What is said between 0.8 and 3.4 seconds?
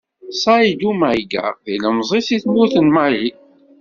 Mayga d ilemzi seg tmurt n Mali.